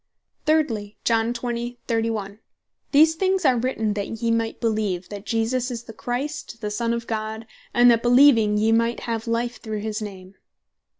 Thirdly, 0.47 0.97
John 1.03 1.31
20. 1.31 1.77
31. 1.87 2.39
"These 2.91 3.13
things 3.13 3.45
are 3.45 3.57
written 3.59 3.93
that 3.93 4.07
yee 4.23 4.31
might 4.31 4.59
beleeve, 4.59 5.09
that 5.09 5.27
Jesus 5.27 5.69
is 5.69 5.83
the 5.83 5.93
Christ, 5.93 6.59
the 6.59 6.71
Son 6.71 6.91
of 6.91 7.05
God, 7.05 7.45
and 7.71 7.91
that 7.91 8.01
beleeving 8.01 8.57
yee 8.57 8.71
might 8.71 9.01
have 9.01 9.27
life 9.27 9.61
through 9.61 9.81
his 9.81 10.01
name." 10.01 10.33